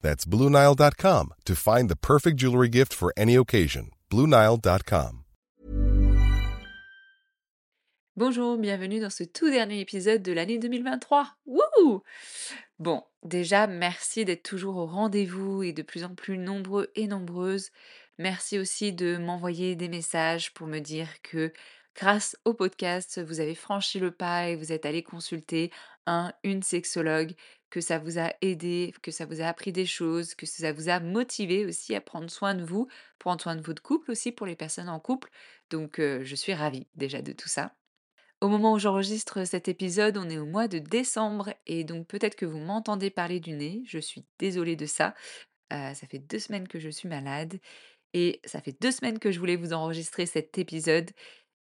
[0.00, 3.90] That's BlueNile.com to find the perfect jewelry gift for any occasion.
[4.10, 5.24] BlueNile.com.
[8.18, 11.36] Bonjour, bienvenue dans ce tout dernier épisode de l'année 2023.
[11.46, 12.02] Wouhou
[12.80, 17.70] Bon, déjà, merci d'être toujours au rendez-vous et de plus en plus nombreux et nombreuses.
[18.18, 21.52] Merci aussi de m'envoyer des messages pour me dire que
[21.94, 25.70] grâce au podcast, vous avez franchi le pas et vous êtes allé consulter
[26.06, 27.34] un, une sexologue,
[27.70, 30.88] que ça vous a aidé, que ça vous a appris des choses, que ça vous
[30.88, 34.46] a motivé aussi à prendre soin de vous, prendre soin de votre couple aussi pour
[34.46, 35.30] les personnes en couple.
[35.70, 37.74] Donc je suis ravie déjà de tout ça.
[38.40, 42.36] Au moment où j'enregistre cet épisode, on est au mois de décembre et donc peut-être
[42.36, 43.82] que vous m'entendez parler du nez.
[43.84, 45.14] Je suis désolée de ça.
[45.70, 47.58] Ça fait deux semaines que je suis malade
[48.14, 51.10] et ça fait deux semaines que je voulais vous enregistrer cet épisode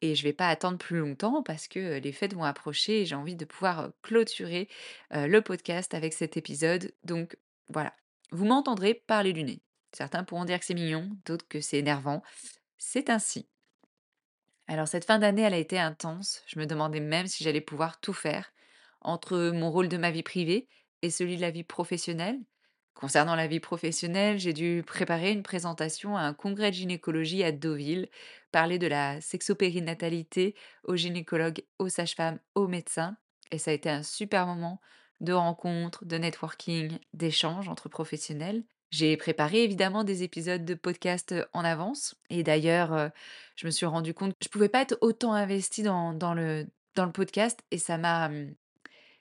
[0.03, 3.15] et je vais pas attendre plus longtemps parce que les fêtes vont approcher et j'ai
[3.15, 4.67] envie de pouvoir clôturer
[5.11, 6.93] le podcast avec cet épisode.
[7.05, 7.37] Donc
[7.69, 7.95] voilà,
[8.31, 9.61] vous m'entendrez parler du nez.
[9.93, 12.21] Certains pourront dire que c'est mignon, d'autres que c'est énervant.
[12.77, 13.47] C'est ainsi.
[14.67, 16.43] Alors cette fin d'année, elle a été intense.
[16.47, 18.51] Je me demandais même si j'allais pouvoir tout faire
[18.99, 20.67] entre mon rôle de ma vie privée
[21.01, 22.39] et celui de la vie professionnelle.
[22.93, 27.51] Concernant la vie professionnelle, j'ai dû préparer une présentation à un congrès de gynécologie à
[27.51, 28.07] Deauville,
[28.51, 33.17] parler de la sexopérinatalité aux gynécologues, aux sages-femmes, aux médecins.
[33.51, 34.79] Et ça a été un super moment
[35.21, 38.63] de rencontres, de networking, d'échanges entre professionnels.
[38.91, 42.15] J'ai préparé évidemment des épisodes de podcast en avance.
[42.29, 43.11] Et d'ailleurs,
[43.55, 46.35] je me suis rendu compte que je ne pouvais pas être autant investie dans, dans,
[46.35, 48.29] le, dans le podcast et ça m'a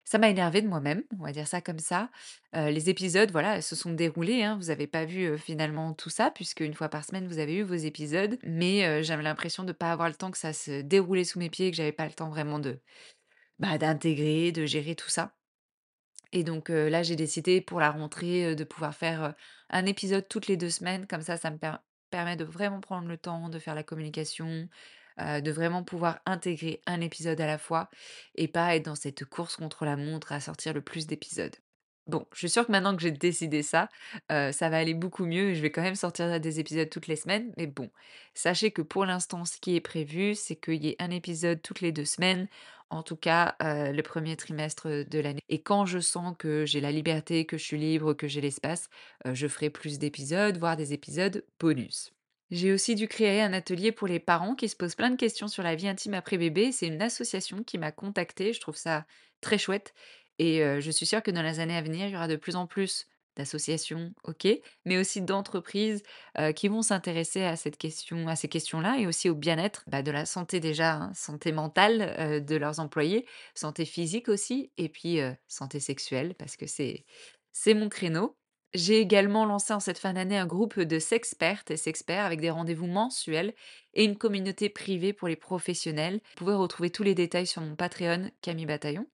[0.05, 2.09] ça m'a énervé de moi-même, on va dire ça comme ça.
[2.53, 4.43] les épisodes, voilà, se sont déroulés.
[4.43, 7.55] Hein, vous n'avez pas vu finalement tout ça, puisque une fois par semaine, vous avez
[7.55, 8.37] eu vos épisodes.
[8.43, 11.49] Mais j'avais l'impression de ne pas avoir le temps que ça se déroulait sous mes
[11.49, 12.79] pieds, que j'avais pas le temps vraiment de
[13.59, 15.33] bah, d'intégrer, de gérer tout ça.
[16.33, 19.35] Et donc là, j'ai décidé pour la rentrée de pouvoir faire
[19.69, 21.07] un épisode toutes les deux semaines.
[21.07, 21.59] Comme ça, ça me
[22.09, 24.67] permet de vraiment prendre le temps de faire la communication,
[25.17, 27.89] de vraiment pouvoir intégrer un épisode à la fois
[28.35, 31.55] et pas être dans cette course contre la montre à sortir le plus d'épisodes.
[32.05, 33.87] Bon, je suis sûre que maintenant que j'ai décidé ça,
[34.29, 37.15] ça va aller beaucoup mieux et je vais quand même sortir des épisodes toutes les
[37.15, 37.53] semaines.
[37.55, 37.89] Mais bon,
[38.33, 41.79] sachez que pour l'instant, ce qui est prévu, c'est qu'il y ait un épisode toutes
[41.79, 42.49] les deux semaines,
[42.89, 45.43] en tout cas le premier trimestre de l'année.
[45.47, 48.89] Et quand je sens que j'ai la liberté, que je suis libre, que j'ai l'espace,
[49.23, 52.11] je ferai plus d'épisodes, voire des épisodes bonus.
[52.53, 55.47] J'ai aussi dû créer un atelier pour les parents qui se posent plein de questions
[55.47, 56.71] sur la vie intime après bébé.
[56.71, 58.53] C'est une association qui m'a contactée.
[58.53, 59.07] Je trouve ça
[59.41, 59.95] très chouette.
[60.37, 62.55] Et je suis sûre que dans les années à venir, il y aura de plus
[62.55, 64.47] en plus d'associations, OK,
[64.85, 66.03] mais aussi d'entreprises,
[66.55, 70.11] qui vont s'intéresser à cette question à ces questions-là et aussi au bien-être, bah, de
[70.11, 75.17] la santé déjà, hein, santé mentale, de leurs employés, santé physique aussi et puis,
[75.47, 77.03] santé sexuelle parce que c'est
[77.51, 78.35] c'est mon créneau.
[78.73, 82.49] J'ai également lancé en cette fin d'année un groupe de sexpertes et sexperts avec des
[82.49, 83.53] rendez-vous mensuels
[83.93, 86.21] et une communauté privée pour les professionnels.
[86.23, 89.05] Vous pouvez retrouver tous les détails sur mon Patreon Camille Bataillon.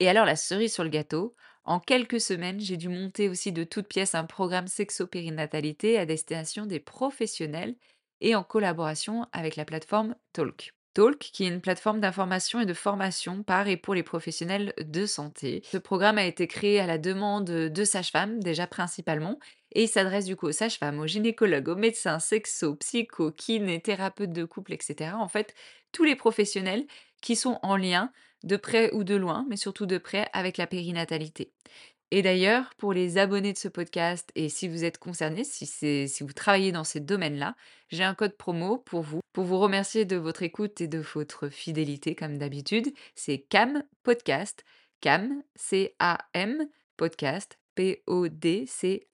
[0.00, 3.64] Et alors la cerise sur le gâteau, en quelques semaines, j'ai dû monter aussi de
[3.64, 7.76] toutes pièces un programme sexo-périnatalité à destination des professionnels
[8.22, 10.77] et en collaboration avec la plateforme Talk.
[10.94, 15.06] Talk, qui est une plateforme d'information et de formation par et pour les professionnels de
[15.06, 15.62] santé.
[15.64, 19.38] Ce programme a été créé à la demande de sages-femmes, déjà principalement,
[19.72, 24.32] et il s'adresse du coup aux sages-femmes, aux gynécologues, aux médecins, sexo, psycho, kinés, thérapeutes
[24.32, 25.12] de couple, etc.
[25.18, 25.54] En fait,
[25.92, 26.86] tous les professionnels
[27.20, 28.10] qui sont en lien
[28.44, 31.52] de près ou de loin, mais surtout de près avec la périnatalité.
[32.10, 36.22] Et d'ailleurs, pour les abonnés de ce podcast et si vous êtes concernés, si si
[36.22, 37.54] vous travaillez dans ces domaines-là,
[37.90, 41.50] j'ai un code promo pour vous, pour vous remercier de votre écoute et de votre
[41.50, 42.94] fidélité comme d'habitude.
[43.14, 44.64] C'est CAM Podcast,
[45.02, 49.12] CAM C-A-M Podcast P-O-D-C-A-S-T,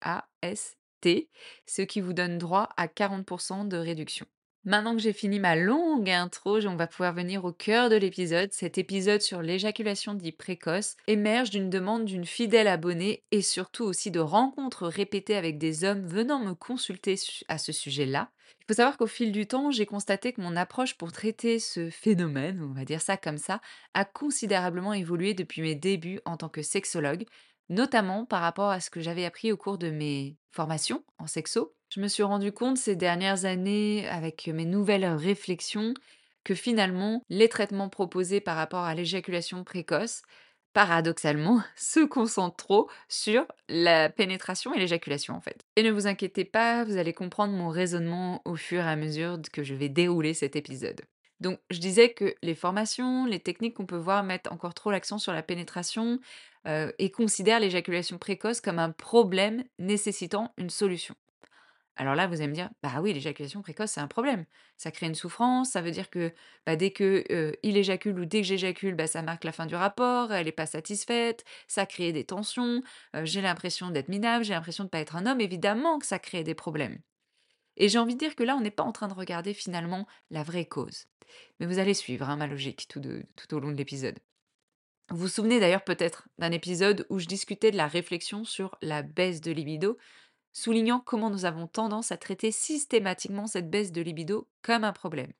[1.67, 4.25] ce qui vous donne droit à 40% de réduction.
[4.67, 8.51] Maintenant que j'ai fini ma longue intro, on va pouvoir venir au cœur de l'épisode.
[8.51, 14.09] Cet épisode sur l'éjaculation dite précoce émerge d'une demande d'une fidèle abonnée et surtout aussi
[14.09, 18.31] de rencontres répétées avec des hommes venant me consulter su- à ce sujet-là.
[18.61, 21.91] Il faut savoir qu'au fil du temps, j'ai constaté que mon approche pour traiter ce
[21.91, 23.61] phénomène, on va dire ça comme ça,
[23.93, 27.25] a considérablement évolué depuis mes débuts en tant que sexologue,
[27.69, 31.75] notamment par rapport à ce que j'avais appris au cours de mes formations en sexo
[31.95, 35.93] je me suis rendu compte ces dernières années, avec mes nouvelles réflexions,
[36.43, 40.21] que finalement, les traitements proposés par rapport à l'éjaculation précoce,
[40.73, 45.63] paradoxalement, se concentrent trop sur la pénétration et l'éjaculation en fait.
[45.77, 49.37] Et ne vous inquiétez pas, vous allez comprendre mon raisonnement au fur et à mesure
[49.53, 51.01] que je vais dérouler cet épisode.
[51.39, 55.17] Donc, je disais que les formations, les techniques qu'on peut voir mettent encore trop l'accent
[55.17, 56.19] sur la pénétration
[56.67, 61.15] euh, et considèrent l'éjaculation précoce comme un problème nécessitant une solution.
[61.97, 64.45] Alors là, vous allez me dire: «Bah oui, l'éjaculation précoce, c'est un problème.
[64.77, 66.33] Ça crée une souffrance, ça veut dire que,
[66.65, 69.65] bah, dès que, heu, il éjacule ou dès que j'éjacule, bah, ça marque la fin
[69.65, 72.83] du rapport, elle est pas satisfaite, ça crée des tensions,
[73.23, 75.39] j'ai l'impression d'être minable, j'ai l'impression de pas être un homme».
[75.41, 76.99] Évidemment que ça crée des problèmes
[77.77, 80.07] et j'ai envie de dire que là, on n'est pas en train de regarder finalement
[80.31, 81.05] la vraie cause.
[81.59, 83.01] Mais vous allez suivre, hein, ma logique tout
[83.55, 84.19] au long de l'épisode.
[85.09, 89.03] Vous vous souvenez d'ailleurs peut-être d'un épisode où je discutais de la réflexion sur la
[89.03, 89.97] baisse de libido?
[90.55, 95.33] Soulignant comment nous avons tendance à traiter systématiquement cette baisse de libido comme un problème.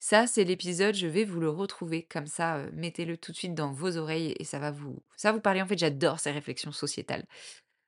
[0.00, 3.54] Ça, c'est l'épisode, je vais vous le retrouver comme ça, euh, mettez-le tout de suite
[3.54, 5.62] dans vos oreilles et ça va vous ça vous parler.
[5.62, 7.26] En fait, j'adore ces réflexions sociétales.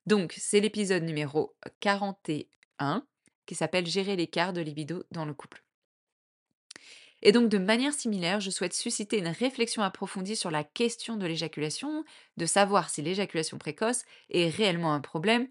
[0.07, 3.05] Donc, c'est l'épisode numéro 41
[3.47, 5.65] qui s'appelle Gérer l'écart de libido dans le couple.
[7.23, 11.27] Et donc, de manière similaire, je souhaite susciter une réflexion approfondie sur la question de
[11.27, 12.05] l'éjaculation,
[12.37, 15.49] de savoir si l'éjaculation précoce est réellement un problème,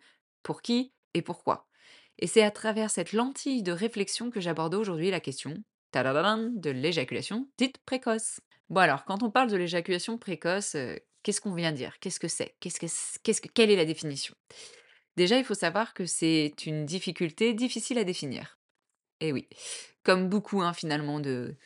[0.50, 1.68] pour qui et pourquoi.
[2.18, 5.54] Et c'est à travers cette lentille de réflexion que j'aborde aujourd'hui la question
[5.94, 8.40] de l'éjaculation dite précoce.
[8.72, 12.00] Bon alors, quand on parle de l'éjaculation précoce, euh, qu'est-ce qu'on vient dire?
[12.00, 12.56] Qu'est-ce que c'est?
[12.60, 12.80] Qu'est-ce
[13.42, 14.34] que, Quelle est la définition?
[15.18, 18.58] Déjà, il faut savoir que c'est une difficulté difficile à définir.
[19.20, 19.48] Et oui,
[20.02, 21.58] comme beaucoup hein, finalement de,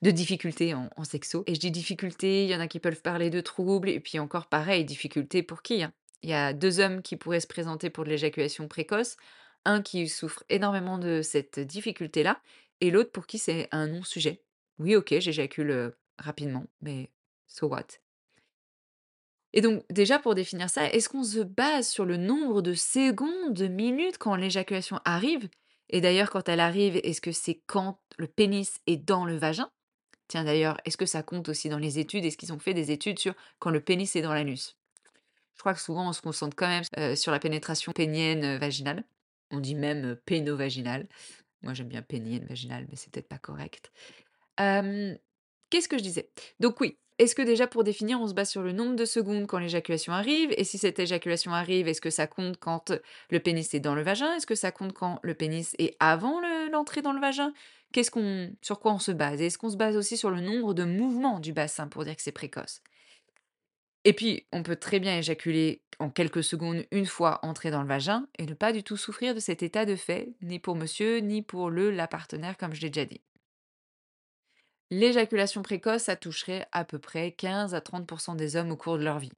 [0.00, 1.42] difficultés en, en sexo.
[1.48, 4.20] Et je dis difficultés, il y en a qui peuvent parler de troubles, et puis
[4.20, 5.92] encore pareil, difficultés pour qui hein?
[6.22, 9.16] Il y a deux hommes qui pourraient se présenter pour de l'éjaculation précoce,
[9.64, 12.40] un qui souffre énormément de cette difficulté-là,
[12.80, 14.42] et l'autre pour qui c'est un non-sujet.
[14.78, 17.10] Oui, ok, j'éjacule rapidement, mais
[17.46, 17.86] so what?
[19.52, 23.54] Et donc, déjà pour définir ça, est-ce qu'on se base sur le nombre de secondes,
[23.54, 25.48] de minutes quand l'éjaculation arrive?
[25.88, 29.70] Et d'ailleurs, quand elle arrive, est-ce que c'est quand le pénis est dans le vagin?
[30.28, 32.24] Tiens, d'ailleurs, est-ce que ça compte aussi dans les études?
[32.24, 34.77] Est-ce qu'ils ont fait des études sur quand le pénis est dans l'anus?
[35.58, 39.04] Je crois que souvent, on se concentre quand même sur la pénétration pénienne vaginale.
[39.50, 41.08] On dit même pénovaginale.
[41.62, 43.90] Moi, j'aime bien pénienne vaginale, mais c'est peut-être pas correct.
[44.56, 46.30] Qu'est-ce que je disais?
[46.60, 49.48] Donc oui, est-ce que déjà pour définir, on se base sur le nombre de secondes
[49.48, 50.54] quand l'éjaculation arrive?
[50.56, 52.92] Et si cette éjaculation arrive, est-ce que ça compte quand
[53.30, 54.32] le pénis est dans le vagin?
[54.34, 57.52] Est-ce que ça compte quand le pénis est avant le l'entrée dans le vagin?
[57.92, 59.40] Qu'est-ce qu'on sur quoi on se base?
[59.40, 62.22] est-ce qu'on se base aussi sur le nombre de mouvements du bassin pour dire que
[62.22, 62.82] c'est précoce?
[64.04, 67.88] Et puis, on peut très bien éjaculer en quelques secondes une fois entré dans le
[67.88, 71.18] vagin et ne pas du tout souffrir de cet état de fait, ni pour monsieur,
[71.18, 73.20] ni pour le la partenaire, comme je l'ai déjà dit.
[74.90, 79.04] L'éjaculation précoce, ça toucherait à peu près 15 à 30% des hommes au cours de
[79.04, 79.32] leur vie.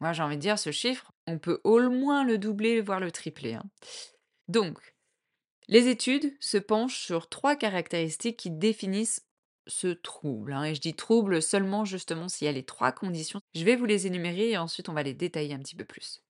[0.00, 3.12] Moi, j'ai envie de dire, ce chiffre, on peut au moins le doubler, voire le
[3.12, 3.54] tripler.
[3.54, 3.64] hein.
[4.48, 4.94] Donc,
[5.68, 9.24] les études se penchent sur trois caractéristiques qui définissent
[9.66, 10.52] ce trouble.
[10.52, 13.40] hein, Et je dis trouble seulement justement s'il y a les trois conditions.
[13.54, 16.22] Je vais vous les énumérer et ensuite on va les détailler un petit peu plus.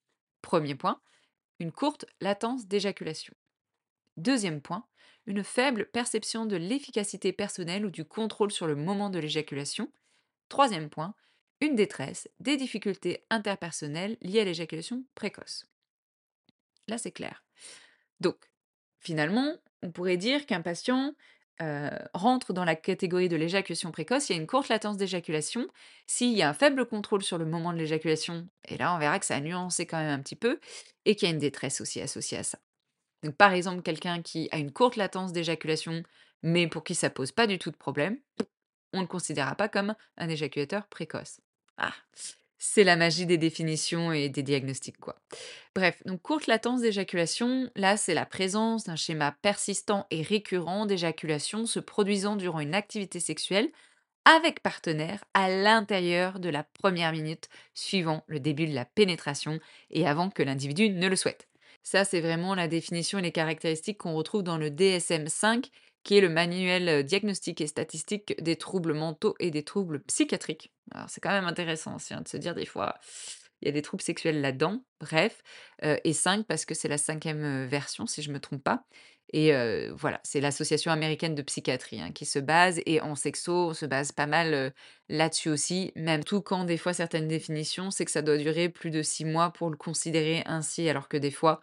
[0.43, 1.01] Premier point,
[1.59, 3.35] une courte latence d'éjaculation.
[4.17, 4.85] Deuxième point,
[5.27, 9.93] une faible perception de l'efficacité personnelle ou du contrôle sur le moment de l'éjaculation.
[10.49, 11.15] Troisième point,
[11.61, 15.67] une détresse, des difficultés interpersonnelles liées à l'éjaculation précoce.
[16.89, 17.45] Là, c'est clair.
[18.21, 18.51] Donc,
[18.99, 21.15] finalement, on pourrait dire qu'un patient
[21.61, 25.67] euh, rentre dans la catégorie de l'éjaculation précoce, il y a une courte latence d'éjaculation.
[26.07, 29.19] S'il y a un faible contrôle sur le moment de l'éjaculation, et là on verra
[29.19, 30.59] que ça a nuancé quand même un petit peu,
[31.05, 32.59] et qu'il y a une détresse aussi associée à ça.
[33.23, 36.03] Donc par exemple, quelqu'un qui a une courte latence d'éjaculation,
[36.43, 38.19] mais pour qui ça pose pas du tout de problème,
[38.93, 41.41] on ne le considérera pas comme un éjaculateur précoce.
[41.77, 41.95] Ah,
[42.65, 45.17] c'est la magie des définitions et des diagnostics, quoi.
[45.75, 51.67] Bref, donc courte latence d'éjaculation, là c'est la présence d'un schéma persistant et récurrent d'éjaculation
[51.67, 53.69] se produisant durant une activité sexuelle
[54.25, 59.59] avec partenaire à l'intérieur de la première minute suivant le début de la pénétration
[59.91, 61.49] et avant que l'individu ne le souhaite.
[61.83, 65.69] Ça, c'est vraiment la définition et les caractéristiques qu'on retrouve dans le DSM-5,
[66.05, 70.73] qui est le manuel diagnostique et statistique des troubles mentaux et des troubles psychiatriques.
[70.93, 72.99] Alors, c'est quand même intéressant aussi hein, de se dire des fois,
[73.61, 74.85] il y a des troubles sexuels là-dedans.
[75.01, 75.43] Bref,
[75.83, 78.85] et 5 parce que c'est la cinquième version, si je ne me trompe pas.
[79.33, 79.53] Et
[79.93, 83.87] voilà, c'est l'association américaine de psychiatrie hein, qui se base, et en sexo, on se
[83.87, 84.75] base pas mal
[85.09, 88.91] là-dessus aussi, même tout quand des fois certaines définitions, c'est que ça doit durer plus
[88.91, 91.63] de six mois pour le considérer ainsi, alors que des fois,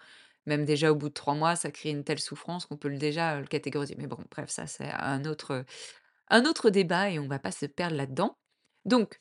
[0.50, 3.40] même déjà au bout de trois mois, ça crée une telle souffrance qu'on peut déjà
[3.40, 3.96] le catégoriser.
[3.98, 5.64] Mais bon, bref, ça c'est un autre,
[6.28, 8.38] un autre débat et on va pas se perdre là-dedans.
[8.86, 9.20] Donc,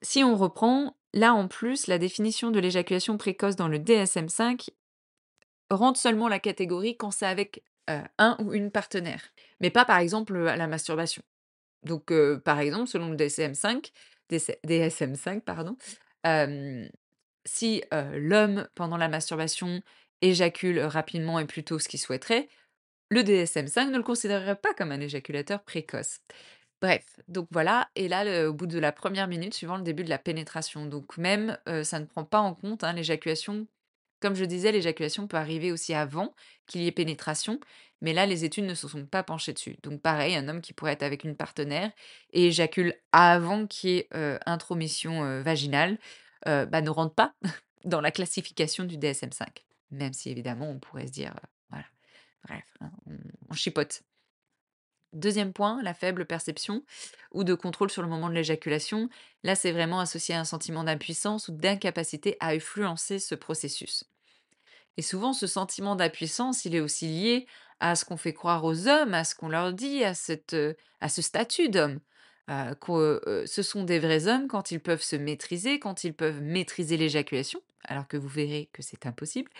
[0.00, 4.70] si on reprend, là en plus, la définition de l'éjaculation précoce dans le DSM-5
[5.68, 7.62] rentre seulement la catégorie quand c'est avec
[8.18, 9.22] un ou une partenaire,
[9.58, 11.22] mais pas par exemple la masturbation.
[11.82, 12.12] Donc,
[12.44, 13.90] par exemple, selon le DSM-5,
[14.30, 15.76] DSM-5 pardon,
[17.44, 19.82] si l'homme pendant la masturbation
[20.22, 22.48] éjacule rapidement et plus tôt ce qu'il souhaiterait,
[23.10, 26.20] le DSM-5 ne le considérerait pas comme un éjaculateur précoce.
[26.80, 30.08] Bref, donc voilà, et là, au bout de la première minute, suivant le début de
[30.08, 30.86] la pénétration.
[30.86, 33.66] Donc même, euh, ça ne prend pas en compte hein, l'éjaculation.
[34.20, 36.34] Comme je disais, l'éjaculation peut arriver aussi avant
[36.66, 37.58] qu'il y ait pénétration,
[38.00, 39.76] mais là, les études ne se sont pas penchées dessus.
[39.82, 41.90] Donc pareil, un homme qui pourrait être avec une partenaire
[42.32, 45.98] et éjacule avant qu'il y ait euh, intromission euh, vaginale,
[46.48, 47.34] euh, bah, ne rentre pas
[47.84, 49.46] dans la classification du DSM-5.
[49.90, 51.34] Même si évidemment, on pourrait se dire,
[51.68, 51.86] voilà,
[52.44, 53.16] bref, hein, on,
[53.50, 54.02] on chipote.
[55.12, 56.84] Deuxième point, la faible perception
[57.32, 59.08] ou de contrôle sur le moment de l'éjaculation.
[59.42, 64.04] Là, c'est vraiment associé à un sentiment d'impuissance ou d'incapacité à influencer ce processus.
[64.96, 67.46] Et souvent, ce sentiment d'impuissance, il est aussi lié
[67.80, 70.56] à ce qu'on fait croire aux hommes, à ce qu'on leur dit, à, cette,
[71.00, 72.00] à ce statut d'homme.
[72.50, 76.14] Euh, qu'o- euh, ce sont des vrais hommes quand ils peuvent se maîtriser, quand ils
[76.14, 79.50] peuvent maîtriser l'éjaculation, alors que vous verrez que c'est impossible,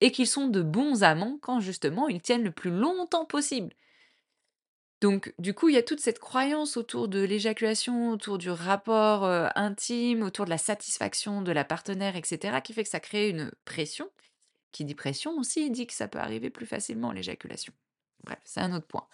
[0.00, 3.74] et qu'ils sont de bons amants quand justement ils tiennent le plus longtemps possible.
[5.00, 9.24] Donc, du coup, il y a toute cette croyance autour de l'éjaculation, autour du rapport
[9.24, 13.28] euh, intime, autour de la satisfaction de la partenaire, etc., qui fait que ça crée
[13.28, 14.10] une pression.
[14.72, 17.72] Qui dit pression aussi dit que ça peut arriver plus facilement l'éjaculation.
[18.24, 19.06] Bref, c'est un autre point.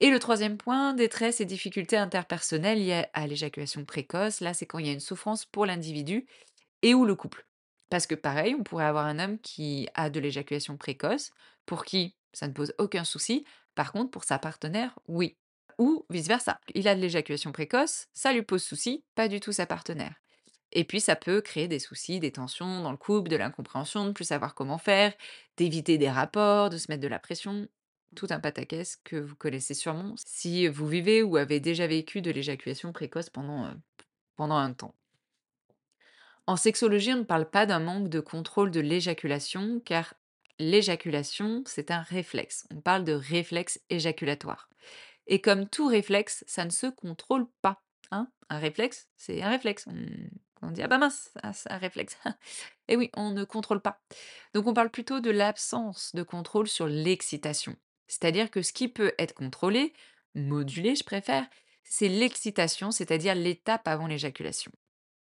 [0.00, 4.40] Et le troisième point, détresse et difficultés interpersonnelles liées à l'éjaculation précoce.
[4.40, 6.26] Là, c'est quand il y a une souffrance pour l'individu
[6.82, 7.46] et ou le couple.
[7.90, 11.30] Parce que pareil, on pourrait avoir un homme qui a de l'éjaculation précoce,
[11.66, 13.44] pour qui ça ne pose aucun souci.
[13.74, 15.36] Par contre, pour sa partenaire, oui.
[15.78, 16.60] Ou vice-versa.
[16.74, 20.14] Il a de l'éjaculation précoce, ça lui pose souci, pas du tout sa partenaire.
[20.72, 24.12] Et puis ça peut créer des soucis, des tensions dans le couple, de l'incompréhension, de
[24.12, 25.14] plus savoir comment faire,
[25.56, 27.68] d'éviter des rapports, de se mettre de la pression.
[28.16, 32.30] Tout un pataquès que vous connaissez sûrement si vous vivez ou avez déjà vécu de
[32.30, 33.68] l'éjaculation précoce pendant,
[34.38, 34.94] un temps.
[36.46, 40.14] En sexologie, on ne parle pas d'un manque de contrôle de l'éjaculation, car
[40.58, 42.66] l'éjaculation, c'est un réflexe.
[42.74, 44.70] On parle de réflexe éjaculatoire.
[45.26, 47.82] Et comme tout réflexe, ça ne se contrôle pas.
[48.10, 48.28] hein.
[48.48, 49.86] Un réflexe, c'est un réflexe.
[50.62, 52.16] On, dit, ah bah mince, ah, c'est un réflexe.
[52.88, 54.00] Et oui, on ne contrôle pas.
[54.54, 57.76] Donc on parle plutôt de l'absence de contrôle sur l'excitation.
[58.08, 59.92] C'est-à-dire que ce qui peut être contrôlé,
[60.34, 61.46] modulé, je préfère,
[61.84, 64.72] c'est l'excitation, c'est-à-dire l'étape avant l'éjaculation.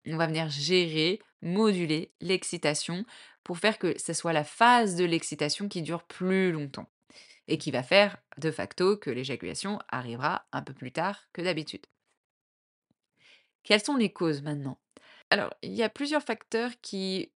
[0.05, 3.05] On va venir gérer, moduler l'excitation
[3.43, 6.89] pour faire que ce soit la phase de l'excitation qui dure plus longtemps
[7.47, 11.85] et qui va faire de facto que l'éjaculation arrivera un peu plus tard que d'habitude.
[13.63, 14.77] Quelles sont les causes maintenant?
[15.29, 17.31] Alors, il y a plusieurs facteurs qui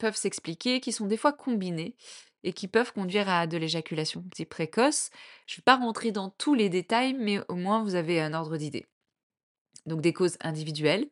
[0.00, 1.94] peuvent s'expliquer, qui sont des fois combinés
[2.42, 5.10] et qui peuvent conduire à de l'éjaculation précoce.
[5.46, 8.34] Je ne vais pas rentrer dans tous les détails, mais au moins vous avez un
[8.34, 8.86] ordre d'idée.
[9.86, 11.08] Donc des causes individuelles,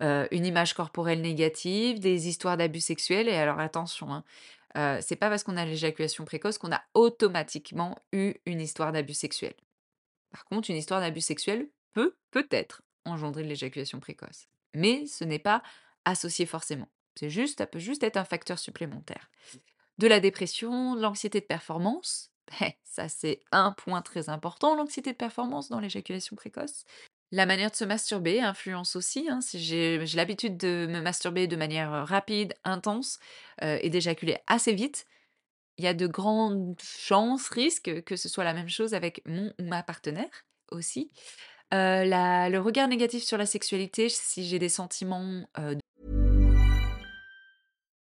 [0.00, 4.24] heu, une image corporelle négative, des histoires d'abus sexuels et alors attention, hein,
[4.76, 9.14] heu, c'est pas parce qu'on a l'éjaculation précoce qu'on a automatiquement eu une histoire d'abus
[9.14, 9.54] sexuel.
[10.30, 14.46] Par contre, une histoire d'abus sexuel peut, peut-être, engendrer l'éjaculation précoce.
[14.74, 15.62] Mais ce n'est pas
[16.04, 16.88] associé forcément.
[17.18, 19.28] C'est juste, ça peut juste être un facteur supplémentaire.
[19.98, 22.30] De la dépression, de l'anxiété de performance.
[22.62, 26.84] Eh, ça, c'est un point très important, l'anxiété de performance dans l'éjaculation précoce.
[27.30, 29.28] La manière de se masturber influence aussi.
[29.28, 29.42] hein.
[29.42, 33.18] Si j'ai l'habitude de me masturber de manière rapide, intense
[33.60, 35.04] et d'éjaculer assez vite,
[35.76, 39.52] il y a de grandes chances, risques que ce soit la même chose avec mon
[39.58, 41.10] ou ma partenaire aussi.
[41.70, 45.46] La le regard négatif sur la sexualité, si j'ai des sentiments,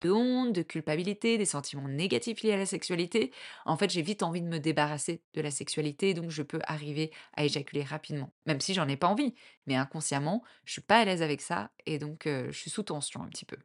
[0.00, 3.32] de honte, de culpabilité, des sentiments négatifs liés à la sexualité,
[3.66, 7.10] en fait, j'ai vite envie de me débarrasser de la sexualité, donc je peux arriver
[7.34, 8.32] à éjaculer rapidement.
[8.46, 9.34] Même si j'en ai pas envie,
[9.66, 12.82] mais inconsciemment, je suis pas à l'aise avec ça et donc heu, je suis sous
[12.82, 13.56] tension un petit peu.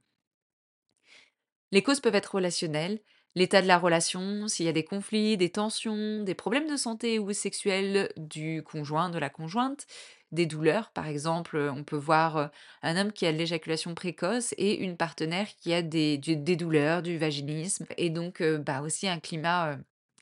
[1.72, 3.02] Les causes peuvent être relationnelles,
[3.36, 7.20] l'état de la relation, s'il y a des conflits, des tensions, des problèmes de santé
[7.20, 9.86] ou sexuels du conjoint, de la conjointe,
[10.32, 10.92] des douleurs.
[10.92, 15.48] Par exemple, on peut voir un homme qui a de l'éjaculation précoce et une partenaire
[15.58, 19.78] qui a des, des douleurs, du vaginisme et donc bah, aussi un climat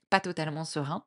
[0.09, 1.05] pas totalement serein.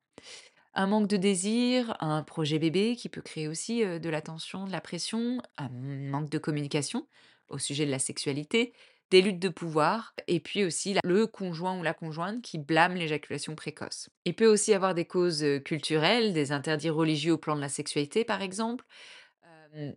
[0.74, 4.72] Un manque de désir, un projet bébé qui peut créer aussi de la tension, de
[4.72, 7.06] la pression, un manque de communication
[7.48, 8.72] au sujet de la sexualité,
[9.10, 13.54] des luttes de pouvoir, et puis aussi le conjoint ou la conjointe qui blâme l'éjaculation
[13.54, 14.08] précoce.
[14.24, 18.24] Il peut aussi avoir des causes culturelles, des interdits religieux au plan de la sexualité
[18.24, 18.84] par exemple,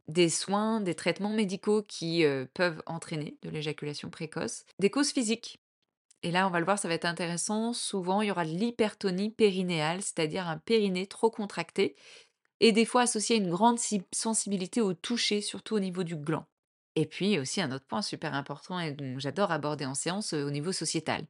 [0.08, 5.60] des soins, des traitements médicaux qui peuvent entraîner de l'éjaculation précoce, des causes physiques.
[6.22, 7.72] Et là, on va le voir, ça va être intéressant.
[7.72, 11.96] Souvent, il y aura de l'hypertonie périnéale, c'est-à-dire un périnée trop contracté,
[12.60, 16.18] et des fois associé à une grande si- sensibilité au toucher, surtout au niveau du
[16.18, 16.46] gland.
[16.96, 20.50] Et puis aussi un autre point super important et dont j'adore aborder en séance au
[20.50, 21.26] niveau sociétal.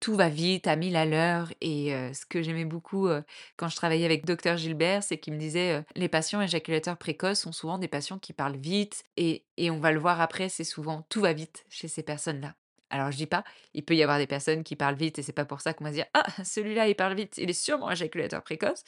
[0.00, 3.08] Tout va vite, à mille à l'heure, et ce que j'aimais beaucoup
[3.56, 7.50] quand je travaillais avec Docteur Gilbert, c'est qu'il me disait les patients éjaculateurs précoces sont
[7.50, 11.20] souvent des patients qui parlent vite, et, on va le voir après, c'est souvent tout
[11.20, 12.54] va vite chez ces personnes-là.
[12.90, 13.42] Alors je dis pas,
[13.74, 15.84] il peut y avoir des personnes qui parlent vite et c'est pas pour ça qu'on
[15.84, 18.84] va se dire ah celui-là il parle vite, il est sûrement éjaculateur précoce.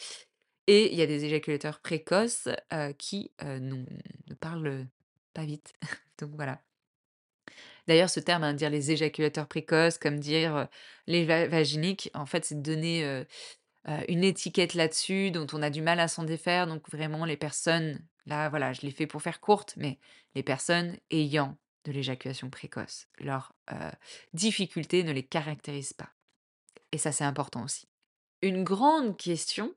[0.69, 2.49] Et il y a des éjaculateurs précoces
[2.99, 3.85] qui ne
[4.39, 4.87] parlent
[5.35, 5.73] pas vite.
[6.21, 6.61] Donc voilà.
[7.89, 10.69] D'ailleurs, ce terme, hein, dire les éjaculateurs précoces, comme dire
[11.07, 13.25] les va- vaginiques, en fait, c'est donner
[14.09, 16.67] une étiquette là-dessus dont on a du mal à s'en défaire.
[16.67, 19.99] Donc vraiment, les personnes, là, voilà, je l'ai fait pour faire courte, mais
[20.35, 23.91] les personnes ayant de l'éjaculation précoce, leur euh,
[24.35, 26.11] difficulté ne les caractérise pas.
[26.93, 27.89] Et ça, c'est important aussi.
[28.43, 29.75] Une grande question,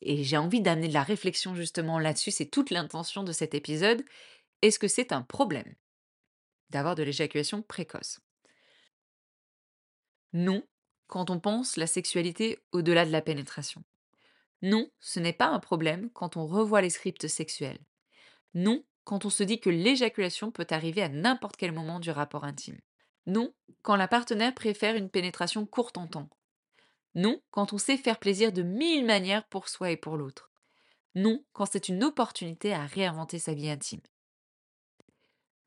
[0.00, 4.02] et j'ai envie d'amener de la réflexion justement là-dessus, c'est toute l'intention de cet épisode,
[4.62, 5.74] est-ce que c'est un problème
[6.70, 8.20] d'avoir de l'éjaculation précoce?
[10.32, 10.62] Non,
[11.06, 13.82] quand on pense la sexualité au-delà de la pénétration.
[14.62, 17.78] Non, ce n'est pas un problème quand on revoit les scripts sexuels.
[18.54, 22.44] Non, quand on se dit que l'éjaculation peut arriver à n'importe quel moment du rapport
[22.44, 22.78] intime.
[23.26, 26.28] Non, quand la partenaire préfère une pénétration courte en temps.
[27.14, 30.50] Non, quand on sait faire plaisir de mille manières pour soi et pour l'autre.
[31.14, 34.00] Non, quand c'est une opportunité à réinventer sa vie intime.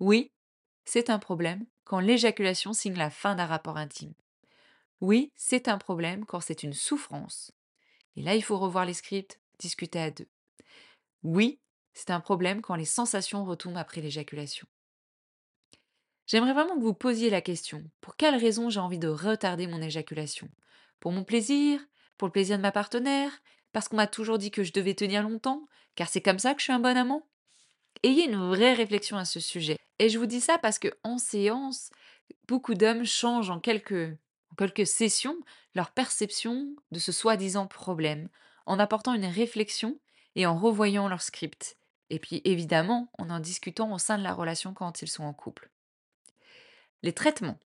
[0.02, 0.32] Oui,
[0.84, 4.16] c'est un problème quand l'éjaculation signe la fin d'un rapport intime.
[5.00, 7.52] Oui, c'est un problème quand c'est une souffrance.
[8.16, 10.28] Et là, il faut revoir les scripts, discuter à deux.
[11.22, 11.60] Oui,
[11.94, 14.66] C'est un problème quand les sensations retombent après l'éjaculation.
[16.26, 17.84] J'aimerais vraiment que vous posiez la question.
[18.00, 20.50] Pour quelle raison j'ai envie de retarder mon éjaculation?
[21.00, 21.80] Pour mon plaisir?
[22.18, 23.44] Pour le plaisir de ma partenaire?
[23.72, 25.68] Parce qu'on m'a toujours dit que je devais tenir longtemps?
[25.94, 27.28] Car c'est comme ça que je suis un bon amant?
[28.04, 29.78] Ayez une vraie réflexion à ce sujet.
[30.02, 31.92] Et je vous dis ça parce que en séance,
[32.48, 34.18] beaucoup d'hommes changent en quelques,
[34.84, 35.38] sessions
[35.76, 38.28] leur perception de ce soi-disant problème,
[38.66, 40.00] en apportant une réflexion
[40.36, 41.78] et en revoyant leur script.
[42.10, 45.34] Et puis évidemment, en en discutant au sein de la relation quand ils sont en
[45.34, 45.70] couple.
[47.04, 47.60] Les traitements.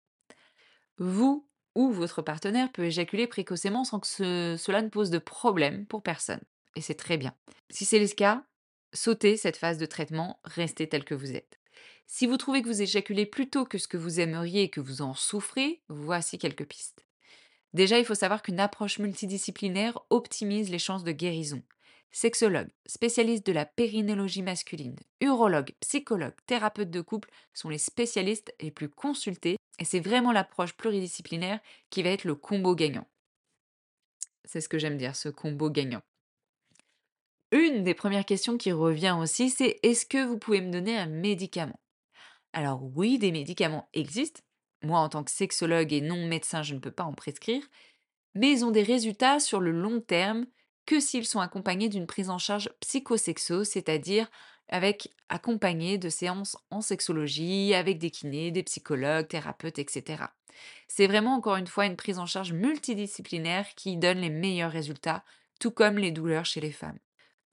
[0.98, 5.86] Vous ou votre partenaire peut éjaculer précocement sans que ce- cela ne pose de problème
[5.86, 6.41] pour personne.
[6.76, 7.36] Et c'est très bien.
[7.69, 8.43] Si c'est le cas,
[8.91, 11.60] sautez cette phase de traitement, restez tel que vous êtes.
[12.08, 14.82] Si vous trouvez que vous éjaculez plus tôt que ce que vous aimeriez et que
[14.82, 17.06] vous en souffrez, voici quelques pistes.
[17.74, 21.62] Déjà, il faut savoir qu'une approche multidisciplinaire optimise les chances de guérison.
[22.12, 28.69] Sexologue, spécialiste de la périnéologie masculine, urologue, psychologue, thérapeute de couple sont les spécialistes les
[28.69, 33.08] plus consultés et c'est vraiment l'approche pluridisciplinaire qui va être le combo gagnant.
[34.46, 36.04] C'est ce que j'aime dire, ce combo gagnant.
[37.54, 41.06] Une des premières questions qui revient aussi, c'est est-ce que vous pouvez me donner un
[41.06, 41.80] médicament?
[42.52, 44.42] Alors oui, des médicaments existent.
[44.82, 47.62] Moi, en tant que sexologue et non médecin, je ne peux pas en prescrire,
[48.34, 50.48] mais ils ont des résultats sur le long terme
[50.88, 54.32] que s'ils sont accompagnés d'une prise en charge psychosexo, c'est-à-dire
[54.68, 60.24] avec de séances en sexologie, avec des kinés, des psychologues, thérapeutes, etc.
[60.88, 65.24] C'est vraiment encore une fois une prise en charge multidisciplinaire qui donne les meilleurs résultats,
[65.60, 66.98] tout comme les douleurs chez les femmes.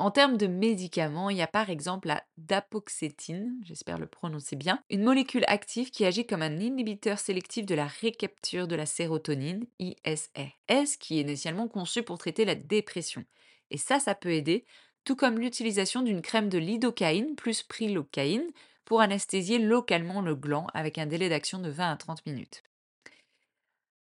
[0.01, 4.83] En termes de médicaments, il y a par exemple la dapoxétine, j'espère le prononcer bien,
[4.89, 9.67] une molécule active qui agit comme un inhibiteur sélectif de la récapture de la sérotonine,
[9.79, 13.27] ISRS, qui est initialement conçue pour traiter la dépression.
[13.71, 14.65] Et ça, ça peut aider,
[15.05, 18.49] tout comme l'utilisation d'une crème de lidocaïne plus prilocaïne
[18.87, 22.63] pour anesthésier localement le gland avec un délai d'action de 20 à 30 minutes.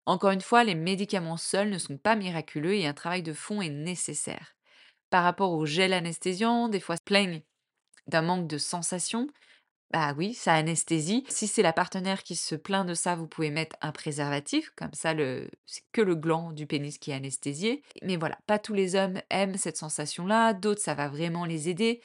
[0.05, 3.61] Encore une fois, les médicaments seuls ne sont pas miraculeux et un travail de fond
[3.61, 4.55] est nécessaire.
[5.11, 7.43] Par rapport au gel anesthésiant, des fois se plaignent
[8.07, 9.27] d'un manque de sensation.
[9.91, 11.25] Bah oui, ça anesthésie.
[11.27, 14.93] Si c'est la partenaire qui se plaint de ça, vous pouvez mettre un préservatif, comme
[14.93, 15.13] ça
[15.65, 17.83] c'est que le gland du pénis qui est anesthésié.
[18.01, 22.01] Mais voilà, pas tous les hommes aiment cette sensation-là, d'autres ça va vraiment les aider.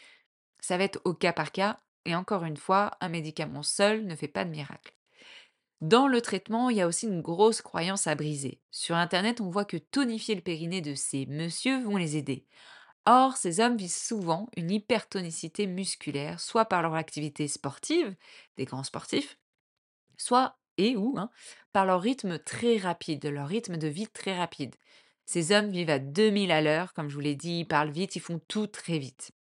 [0.61, 4.17] Ça va être au cas par cas et encore une fois, un médicament seul ne
[4.17, 4.97] fait pas de miracle.
[5.81, 8.61] Dans le traitement, il y a aussi une grosse croyance à briser.
[8.73, 12.47] Sur internet, on voit que tonifier le périnée de ces messieurs vont les aider.
[13.07, 18.15] Or, ces hommes visent souvent une hypertonicité musculaire, soit par leur activité sportive,
[18.57, 19.39] des grands sportifs,
[20.19, 21.31] soit et ou hein,
[21.73, 24.77] par leur rythme très rapide, leur rythme de vie très rapide.
[25.27, 28.17] Ces hommes vivent à 2000 à l'heure, comme je vous l'ai dit, ils parlent vite,
[28.17, 29.33] ils font tout très vite.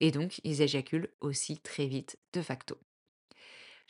[0.00, 2.78] Et donc, ils éjaculent aussi très vite, de facto.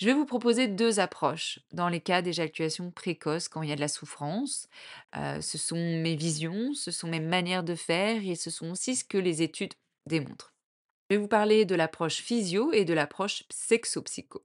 [0.03, 3.77] Je vais vous proposer deux approches dans les cas d'éjaculation précoce quand il y a
[3.77, 4.69] de la souffrance.
[5.15, 8.97] Euh, ce sont mes visions, ce sont mes manières de faire et ce sont aussi
[8.97, 9.75] ce que les études
[10.07, 10.55] démontrent.
[11.09, 14.45] Je vais vous parler de l'approche physio et de l'approche sexopsycho.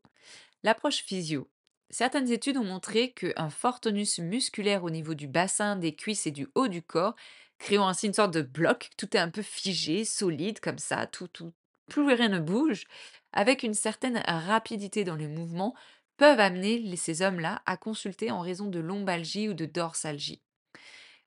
[0.62, 1.50] L'approche physio.
[1.90, 6.32] Certaines études ont montré qu'un fort tonus musculaire au niveau du bassin, des cuisses et
[6.32, 7.16] du haut du corps,
[7.58, 11.30] créant ainsi une sorte de bloc, tout est un peu figé, solide comme ça, tout,
[11.30, 11.52] tout,
[11.88, 12.86] plus rien ne bouge,
[13.34, 15.76] avec une certaine rapidité dans les mouvements,
[16.18, 20.42] peuvent amener ces hommes-là à consulter en raison de lombalgie ou de dorsalgie.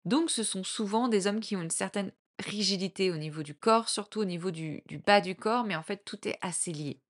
[0.04, 3.88] Donc ce sont souvent des hommes qui ont une certaine rigidité au niveau du corps,
[3.88, 7.00] surtout au niveau du, du bas du corps, mais en fait tout est assez lié.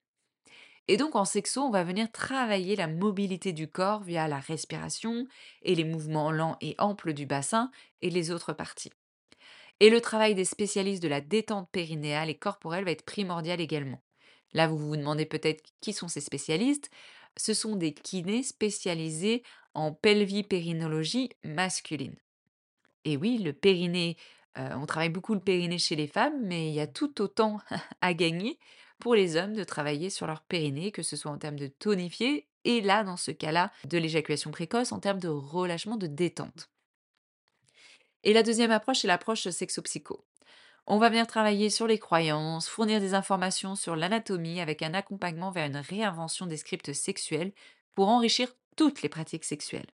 [0.88, 5.26] Et donc en sexo, on va venir travailler la mobilité du corps via la respiration
[5.62, 7.70] et les mouvements lents et amples du bassin
[8.02, 8.92] et les autres parties.
[9.78, 14.02] Et le travail des spécialistes de la détente périnéale et corporelle va être primordial également.
[14.52, 16.90] Là, vous vous demandez peut-être qui sont ces spécialistes.
[17.36, 19.42] Ce sont des kinés spécialisés
[19.74, 22.16] en pelvipérinologie masculine.
[23.04, 24.16] Et oui, le périnée,
[24.58, 27.58] heu, on travaille beaucoup le périnée chez les femmes, mais il y a tout autant
[28.00, 28.58] à gagner
[28.98, 32.48] pour les hommes de travailler sur leur périnée, que ce soit en termes de tonifier
[32.64, 36.70] et là, dans ce cas-là, de l'éjaculation précoce, en termes de relâchement, de détente.
[38.22, 40.24] Et la deuxième approche, c'est l'approche sexopsycho.
[40.86, 45.50] On va venir travailler sur les croyances, fournir des informations sur l'anatomie avec un accompagnement
[45.50, 47.52] vers une réinvention des scripts sexuels
[47.94, 49.86] pour enrichir toutes les pratiques sexuelles.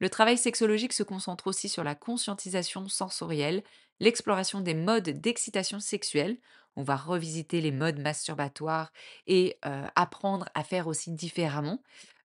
[0.00, 3.62] Le travail sexologique se concentre aussi sur la conscientisation sensorielle,
[4.00, 6.38] l'exploration des modes d'excitation sexuelle.
[6.74, 8.92] On va revisiter les modes masturbatoires
[9.26, 11.82] et euh, apprendre à faire aussi différemment,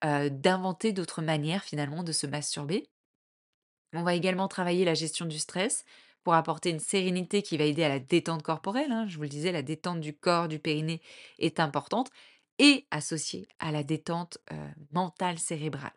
[0.04, 2.90] euh, d'inventer d'autres manières finalement de se masturber.
[3.94, 5.86] On va également travailler la gestion du stress
[6.24, 8.92] pour apporter une sérénité qui va aider à la détente corporelle.
[8.92, 9.06] hein.
[9.08, 11.02] Je vous le disais, la détente du corps, du périnée
[11.38, 12.10] est importante
[12.60, 15.94] et associée à la détente euh, mentale cérébrale.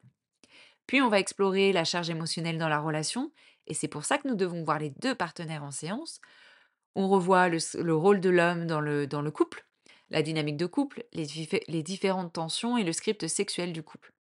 [0.87, 3.32] Puis on va explorer la charge émotionnelle dans la relation
[3.66, 6.20] et c'est pour ça que nous devons voir les deux partenaires en séance.
[6.94, 9.64] On revoit le, rôle de l'homme dans le, couple,
[10.11, 14.12] la dynamique de couple, les différentes tensions et le script sexuel du couple.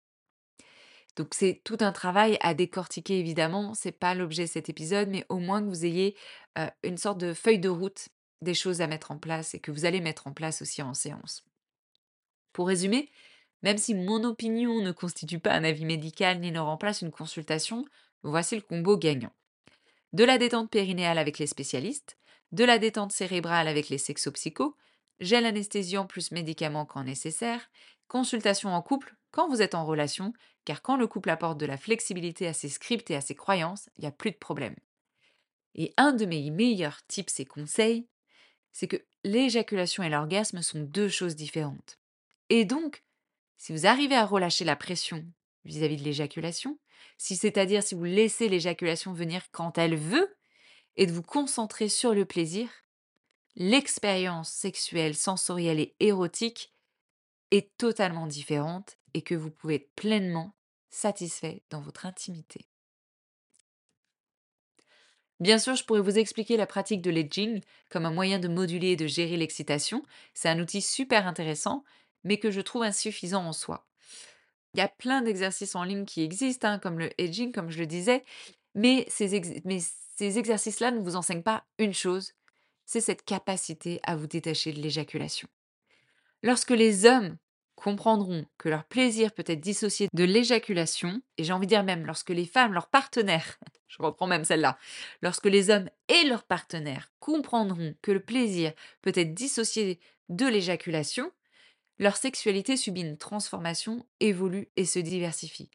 [1.17, 5.27] Donc c'est tout un travail à décortiquer évidemment, c'est pas l'objet de cet épisode, mais
[5.29, 6.17] au moins que vous ayez
[6.83, 8.09] une sorte de feuille de route
[8.43, 10.95] des choses à mettre en place et que vous allez mettre en place aussi en
[10.95, 11.45] séance.
[12.53, 13.11] Pour résumer,
[13.63, 17.85] même si mon opinion ne constitue pas un avis médical ni ne remplace une consultation,
[18.23, 19.33] voici le combo gagnant.
[20.13, 22.17] De la détente périnéale avec les spécialistes,
[22.53, 24.77] de la détente cérébrale avec les sexopsychos,
[25.21, 27.71] gel anesthésiant plus médicaments quand nécessaire,
[28.09, 30.33] consultation en couple quand vous êtes en relation,
[30.65, 33.89] car quand le couple apporte de la flexibilité à ses scripts et à ses croyances,
[33.97, 34.77] il n'y a plus de problème.
[35.75, 38.09] Et un de mes meilleurs tips et conseils,
[38.73, 41.99] c'est que l'éjaculation et l'orgasme sont deux choses différentes.
[42.49, 43.05] Et donc,
[43.57, 45.25] si vous arrivez à relâcher la pression
[45.65, 46.79] vis-à-vis de l'éjaculation,
[47.19, 50.35] si c'est-à-dire si vous laissez l'éjaculation venir quand elle veut,
[50.97, 52.69] et de vous concentrer sur le plaisir,
[53.57, 56.75] l'expérience sexuelle, sensorielle et érotique
[57.51, 60.55] est totalement différente et que vous pouvez être pleinement
[60.91, 62.67] satisfait dans votre intimité.
[65.41, 68.89] Bien sûr, je pourrais vous expliquer la pratique de l'edging comme un moyen de moduler
[68.89, 70.03] et de gérer l'excitation.
[70.35, 71.83] C'est un outil super intéressant,
[72.25, 73.87] mais que je trouve insuffisant en soi.
[74.75, 77.79] Il y a plein d'exercices en ligne qui existent, hein, comme le edging, comme je
[77.79, 78.25] le disais,
[78.75, 79.81] mais ces, ex- mais
[80.17, 82.35] ces exercices-là ne vous enseignent pas une chose,
[82.87, 85.49] c'est cette capacité à vous détacher de l'éjaculation.
[86.43, 87.37] Lorsque les hommes
[87.77, 92.07] comprendront que leur plaisir peut être dissocié de l'éjaculation, et j'ai envie de dire même
[92.07, 94.79] lorsque les femmes, leurs partenaires, je reprends même celle-là,
[95.23, 98.73] lorsque les hommes et leurs partenaires comprendront que le plaisir
[99.03, 99.99] peut être dissocié
[100.29, 101.31] de l'éjaculation,
[101.99, 105.71] leur sexualité subit une transformation, évolue et se diversifie.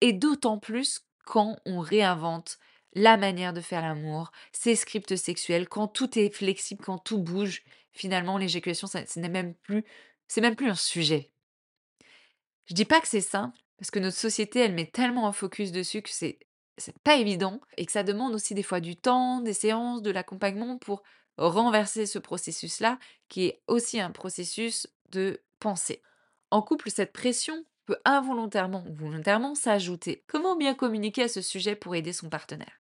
[0.00, 2.58] Et d'autant plus quand on réinvente
[2.98, 7.62] la manière de faire l'amour, ses scripts sexuels, quand tout est flexible, quand tout bouge,
[7.92, 9.84] finalement l'éjaculation, ce n'est même plus,
[10.26, 11.30] c'est même plus un sujet.
[12.66, 15.72] Je dis pas que c'est simple, parce que notre société, elle met tellement un focus
[15.72, 16.38] dessus que c'est
[16.80, 20.12] c'est pas évident et que ça demande aussi des fois du temps, des séances, de
[20.12, 21.02] l'accompagnement pour
[21.36, 26.02] renverser ce processus-là, qui est aussi un processus de pensée.
[26.50, 30.24] En couple, cette pression peut involontairement ou volontairement s'ajouter.
[30.28, 32.77] Comment bien communiquer à ce sujet pour aider son partenaire?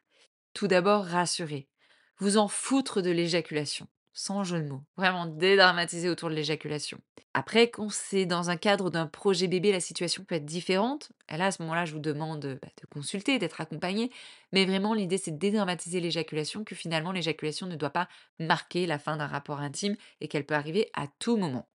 [0.56, 1.68] Tout d'abord, rassurer.
[2.16, 4.82] Vous en foutre de l'éjaculation, sans jeu de mots.
[4.96, 6.98] Vraiment dédramatiser autour de l'éjaculation.
[7.34, 11.12] Après, quand c'est dans un cadre d'un projet bébé, la situation peut être différente.
[11.28, 14.10] Et là, à ce moment-là, je vous demande bah, de consulter, d'être accompagné.
[14.50, 18.98] Mais vraiment, l'idée, c'est de dédramatiser l'éjaculation, que finalement, l'éjaculation ne doit pas marquer la
[18.98, 21.68] fin d'un rapport intime et qu'elle peut arriver à tout moment.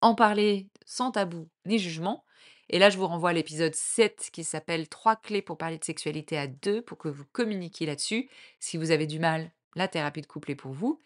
[0.00, 2.24] En parler sans tabou ni jugement.
[2.70, 5.84] Et là, je vous renvoie à l'épisode 7 qui s'appelle Trois clés pour parler de
[5.84, 8.30] sexualité à deux pour que vous communiquiez là-dessus.
[8.58, 11.00] Si vous avez du mal, la thérapie de couple est pour vous.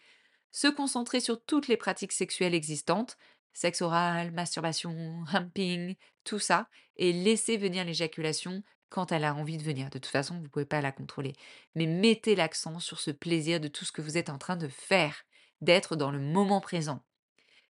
[0.51, 3.17] Se concentrer sur toutes les pratiques sexuelles existantes,
[3.53, 9.63] sexe oral, masturbation, humping, tout ça, et laisser venir l'éjaculation quand elle a envie de
[9.63, 9.89] venir.
[9.89, 11.33] De toute façon, vous ne pouvez pas la contrôler.
[11.75, 14.67] Mais mettez l'accent sur ce plaisir de tout ce que vous êtes en train de
[14.67, 15.25] faire,
[15.61, 17.03] d'être dans le moment présent.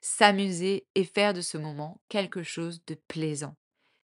[0.02, 3.56] S'amuser et faire de ce moment quelque chose de plaisant.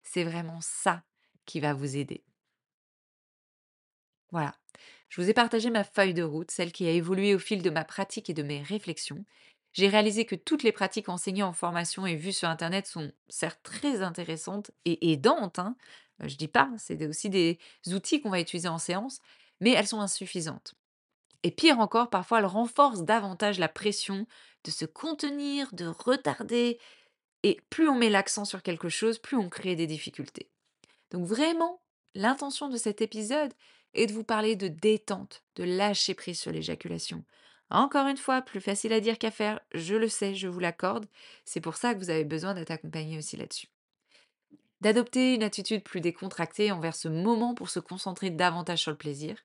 [0.05, 1.03] C'est vraiment ça
[1.45, 2.23] qui va vous aider.
[4.31, 4.55] Voilà.
[5.09, 7.69] Je vous ai partagé ma feuille de route, celle qui a évolué au fil de
[7.69, 9.23] ma pratique et de mes réflexions.
[9.73, 13.61] J'ai réalisé que toutes les pratiques enseignées en formation et vues sur Internet sont certes
[13.63, 15.59] très intéressantes et aidantes.
[15.59, 15.75] Hein.
[16.23, 17.59] euh, Je dis pas, c'est aussi des
[17.93, 19.19] outils qu'on va utiliser en séance,
[19.61, 20.75] mais elles sont insuffisantes.
[21.43, 24.27] Et pire encore, parfois elles renforcent davantage la pression
[24.65, 26.79] de se contenir, de retarder.
[27.45, 30.49] Et plus on met l'accent sur quelque chose, plus on crée des difficultés.
[31.11, 31.79] Donc vraiment,
[32.15, 33.53] l'intention de cet épisode
[33.93, 37.23] est de vous parler de détente, de lâcher prise sur l'éjaculation.
[37.69, 41.05] Encore une fois, plus facile à dire qu'à faire, je le sais, je vous l'accorde.
[41.45, 43.67] C'est pour ça que vous avez besoin d'être accompagné aussi là-dessus.
[44.81, 49.37] D'adopter une attitude plus décontractée envers ce moment pour se concentrer davantage sur le plaisir.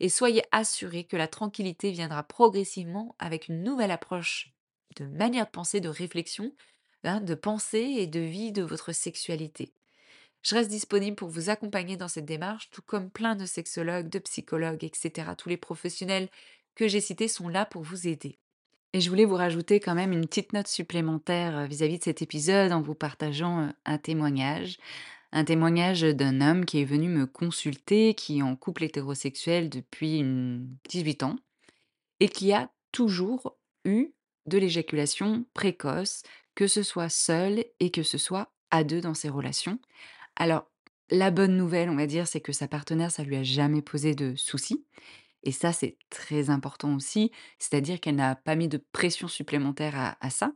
[0.00, 4.54] Et soyez assurés que la tranquillité viendra progressivement avec une nouvelle approche
[4.96, 6.54] de manière de penser, de réflexion,
[7.04, 9.72] hein, de pensée et de vie de votre sexualité.
[10.42, 14.20] Je reste disponible pour vous accompagner dans cette démarche, tout comme plein de sexologues, de
[14.20, 15.30] psychologues, etc.
[15.36, 16.28] Tous les professionnels
[16.76, 18.38] que j'ai cités sont là pour vous aider.
[18.92, 22.22] Et je voulais vous rajouter quand même une petite note supplémentaire euh, vis-à-vis de cet
[22.22, 24.78] épisode en vous partageant euh, un témoignage.
[25.32, 30.22] un témoignage d'un homme qui est venu me consulter, qui est en couple hétérosexuel depuis,
[30.22, 31.36] mmh, 18 ans
[32.20, 34.12] et qui a toujours eu
[34.46, 36.22] de l'éjaculation précoce,
[36.56, 39.78] que ce soit seul et que ce soit à 2 dans ses relations.
[40.34, 40.68] Alors,
[41.10, 44.16] la bonne nouvelle, on va dire, c'est que sa partenaire, ça lui a jamais posé
[44.16, 44.84] de soucis
[45.44, 50.30] et ça, c'est très important aussi, c'est-à-dire qu'elle n'a pas mis de pression supplémentaire à
[50.30, 50.52] ça,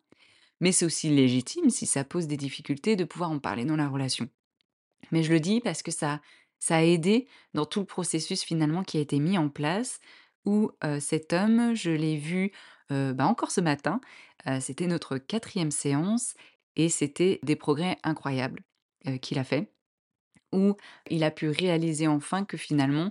[0.58, 3.88] mais c'est aussi légitime si ça pose des difficultés de pouvoir en parler dans la
[3.88, 4.28] relation.
[5.12, 6.20] Mais je le dis parce que ça
[6.60, 9.98] ça a aidé dans tout le processus finalement qui a été mis en place
[10.44, 12.52] où, cet homme, je l'ai vu,
[12.90, 14.00] heu, bah, encore ce matin,
[14.46, 16.34] heu, c'était notre quatrième séance
[16.76, 18.62] et c'était des progrès incroyables,
[19.08, 19.72] heu, qu'il a fait,
[20.52, 20.76] où
[21.10, 23.10] il a pu réaliser enfin que finalement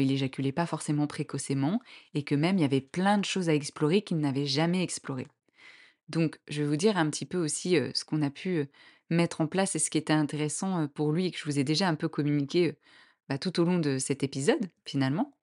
[0.00, 1.80] Il éjaculait pas forcément précocement
[2.14, 5.28] et que même il y avait plein de choses à explorer qu'il n'avait jamais explorées.
[6.08, 8.68] Donc je vais vous dire un petit peu aussi, ce qu'on a pu,
[9.12, 11.64] mettre en place et ce qui était intéressant, pour lui et que je vous ai
[11.64, 12.76] déjà un peu communiqué,
[13.28, 15.36] bah, tout au long de cet épisode, finalement.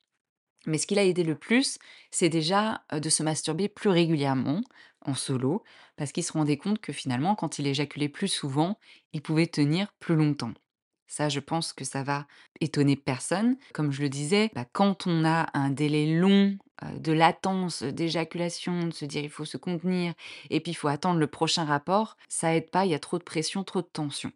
[0.65, 1.77] Mais ce qui l'a aidé le plus,
[2.11, 4.61] c'est déjà, de se masturber plus régulièrement,
[5.01, 5.63] en solo,
[5.95, 8.77] parce qu'il se rendait compte que finalement, quand il éjaculait plus souvent,
[9.13, 10.53] il pouvait tenir plus longtemps.
[11.09, 12.27] Ça, je pense que ça va
[12.61, 13.57] étonner personne.
[13.73, 18.87] Comme je le disais, bah, quand on a un délai long, heu, de latence, d'éjaculation,
[18.87, 20.13] de se dire: «Il faut se contenir»
[20.51, 23.19] et puis il faut attendre le prochain rapport, ça aide pas, il y a trop
[23.19, 24.31] de pression, trop de tension.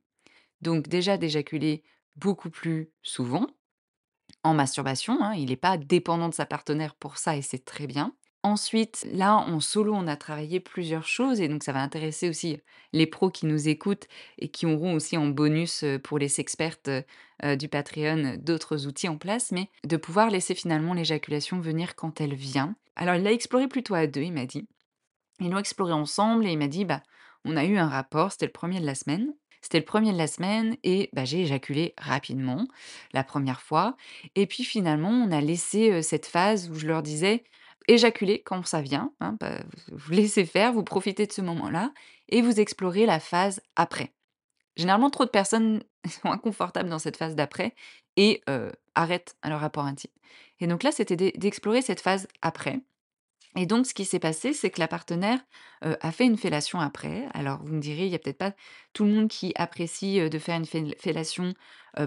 [0.62, 1.84] Donc déjà d'éjaculer
[2.18, 3.48] beaucoup plus souvent,
[4.44, 7.88] en masturbation, hein, il est pas dépendant de sa partenaire pour ça et c'est très
[7.88, 8.16] bien.
[8.46, 12.60] Ensuite, là, en solo, on a travaillé plusieurs choses et donc ça va intéresser aussi
[12.92, 16.90] les pros qui nous écoutent et qui auront aussi en bonus, heu, pour les sexpertes,
[16.90, 17.04] heu
[17.46, 22.20] heu, du Patreon, d'autres outils en place, mais de pouvoir laisser finalement l'éjaculation venir quand
[22.20, 22.76] elle vient.
[22.98, 24.68] Alors il l'a exploré plutôt à 2, il m'a dit.
[25.40, 27.02] Ils l'ont exploré ensemble et il m'a dit: «Bah,
[27.46, 29.34] on a eu un rapport, c'était le premier de la semaine.
[29.62, 32.68] C'était le premier de la semaine et bah, j'ai éjaculé rapidement,
[33.14, 33.96] la première fois
[34.36, 37.44] et puis finalement, on a laissé, cette phase où je leur disais:
[37.88, 39.60] «Éjaculez quand ça vient, hein, bah,
[39.92, 41.92] vous laissez faire, vous profitez de ce moment-là
[42.30, 44.14] et vous explorez la phase après».
[44.76, 47.76] Généralement, trop de personnes sont inconfortables dans cette phase d'après
[48.16, 48.42] et
[48.96, 50.12] arrêtent leur rapport intime
[50.60, 52.80] et donc là, c'était d'e d'explorer cette phase après
[53.56, 55.40] et donc ce qui s'est passé, c'est que la partenaire,
[55.82, 57.28] a fait une fellation après.
[57.34, 58.54] Alors vous me direz, il y a peut-être pas
[58.94, 61.54] tout le monde qui apprécie, de faire une fel fellation,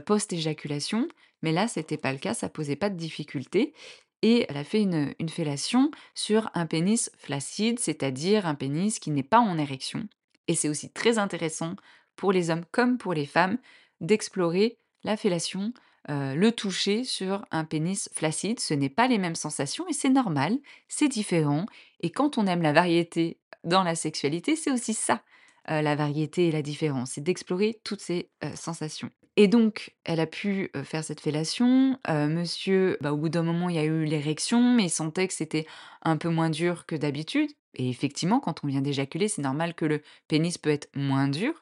[0.06, 1.06] post-éjaculation,
[1.42, 3.74] mais là, c'était pas le cas, ça posait pas de difficulté
[4.22, 9.22] et elle a fait une, fellation sur un pénis flaccide, c'est-à-dire un pénis qui n'est
[9.22, 10.08] pas en érection.
[10.48, 11.76] Et c'est aussi très intéressant
[12.16, 13.58] pour les hommes comme pour les femmes
[14.00, 15.72] d'explorer la fellation,
[16.08, 18.60] heu, le toucher sur un pénis flaccide.
[18.60, 20.58] Ce n'est pas les mêmes sensations et c'est normal,
[20.88, 21.66] c'est différent.
[22.00, 25.22] Et quand on aime la variété dans la sexualité, c'est aussi ça,
[25.70, 30.20] heu, la variété et la différence, c'est d'explorer toutes ces, heu, sensations et donc elle
[30.20, 34.04] a pu, faire cette fellation, monsieur, bah, au bout d'un moment, il y a eu
[34.04, 35.66] l'érection, mais il sentait que c'était
[36.02, 39.84] un peu moins dur que d'habitude et effectivement, quand on vient d'éjaculer, c'est normal que
[39.84, 41.52] le pénis peut être moins dur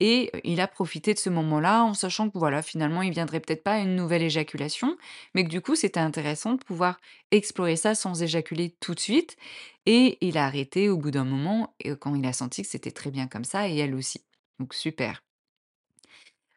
[0.00, 3.62] Et il a profité de ce moment-là en sachant que voilà, finalement, il viendrait peut-être
[3.64, 4.96] pas à une nouvelle éjaculation,
[5.34, 6.98] mais que du coup, c'était intéressant de pouvoir
[7.30, 9.36] explorer ça sans éjaculer tout de suite.
[9.86, 13.10] Et il a arrêté au bout d'un moment, quand il a senti que c'était très
[13.10, 14.24] bien comme ça, et elle aussi.
[14.58, 15.22] Donc super.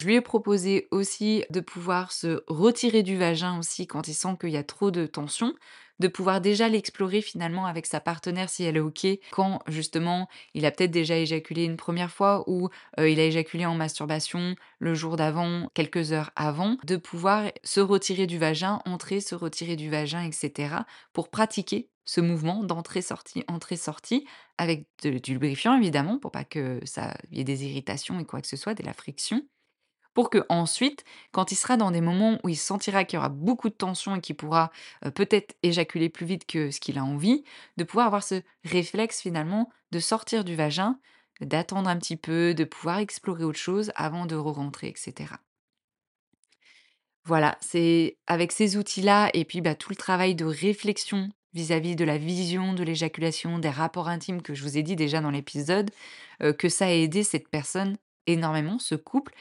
[0.03, 4.35] Je lui ai proposé aussi de pouvoir se retirer du vagin aussi quand il sent
[4.37, 5.53] qu'il y a trop de tension,
[5.99, 10.65] de pouvoir déjà l'explorer finalement avec sa partenaire si elle est OK, quand justement il
[10.65, 12.67] a peut-être déjà éjaculé une première fois ou
[12.99, 17.79] euh, il a éjaculé en masturbation le jour d'avant, quelques heures avant, de pouvoir se
[17.79, 20.85] retirer du vagin, entrer, se retirer du vagin, etc.
[21.13, 24.27] pour pratiquer ce mouvement d'entrée-sortie, entrée-sortie,
[24.57, 28.41] avec de- du lubrifiant évidemment, pour pas que ça y ait des irritations et quoi
[28.41, 29.41] que ce soit, de la friction
[30.13, 33.29] pour que ensuite, quand il sera dans des moments où il sentira qu'il y aura
[33.29, 34.71] beaucoup de tension et qu'il pourra
[35.05, 37.43] euh, peut-être éjaculer plus vite que ce qu'il a envie,
[37.77, 40.99] de pouvoir avoir ce réflexe finalement de sortir du vagin,
[41.41, 45.35] d'attendre un petit peu, de pouvoir explorer autre chose avant de re-rentrer, etc.
[47.25, 52.03] Voilà, c'est avec ces outils-là et puis bah, tout le travail de réflexion vis-à-vis de
[52.03, 55.91] la vision de l'éjaculation, des rapports intimes que je vous ai dit déjà dans l'épisode,
[56.41, 57.97] euh, que ça a aidé cette personne
[58.27, 59.33] énormément, ce couple.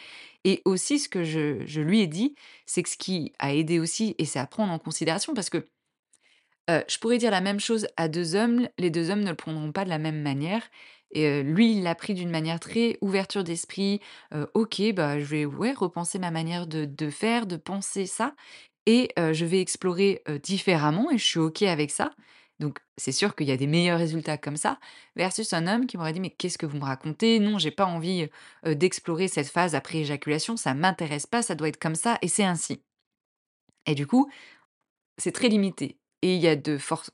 [0.45, 2.35] Et aussi, ce que je, lui ai dit,
[2.67, 5.67] c'est que ce qui a aidé aussi, et c'est à prendre en considération, parce que
[6.69, 9.73] je pourrais dire la même chose à 2 hommes, les 2 hommes ne le prendront
[9.73, 10.63] pas de la même manière
[11.15, 14.01] et lui, il l'a pris d'une manière très ouverture d'esprit,
[14.55, 18.35] «OK, bah, je vais, repenser ma manière de de faire, de penser ça
[18.87, 22.13] et je vais explorer, différemment et je suis OK avec ça».
[22.63, 24.79] Donc c'est sûr qu'il y a des meilleurs résultats comme ça,
[25.17, 27.41] versus un homme qui m'aurait dit: «Mais qu'est-ce que vous me racontez?
[27.41, 28.29] Non, j'ai pas envie,
[28.65, 32.45] d'explorer cette phase après éjaculation, ça m'intéresse pas, ça doit être comme ça et c'est
[32.45, 32.83] ainsi».
[33.87, 34.31] Et du coup,
[35.19, 37.11] c'est très limité et il y a de forts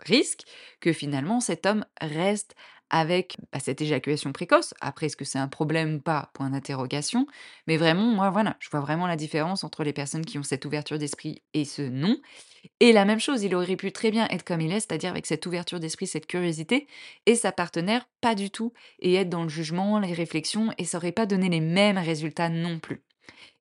[0.00, 0.44] risques
[0.80, 2.54] que finalement cet homme reste
[2.90, 4.74] avec, bah, cette éjaculation précoce.
[4.80, 6.30] Après, est-ce que c'est un problème ou pas?
[6.34, 7.26] Point d'interrogation.
[7.66, 10.64] Mais vraiment, moi, voilà, je vois vraiment la différence entre les personnes qui ont cette
[10.64, 12.16] ouverture d'esprit et ce non.
[12.80, 15.26] Et la même chose, il aurait pu très bien être comme il est, c'est-à-dire avec
[15.26, 16.86] cette ouverture d'esprit, cette curiosité,
[17.26, 20.98] et sa partenaire pas du tout, et être dans le jugement, les réflexions, et ça
[20.98, 23.02] aurait pas donné les mêmes résultats non plus.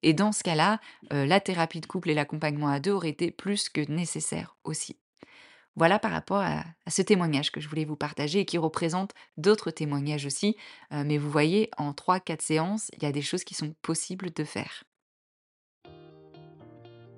[0.04, 0.80] Et dans ce cas-là,
[1.14, 4.98] heu, la thérapie de couple et l'accompagnement à 2 auraient été plus que nécessaires aussi.
[5.78, 9.70] Voilà par rapport à ce témoignage que je voulais vous partager et qui représente d'autres
[9.70, 10.58] témoignages aussi,
[10.92, 13.76] heu, mais vous voyez, en trois, quatre séances, il y a des choses qui sont
[13.84, 14.86] possibles de faire.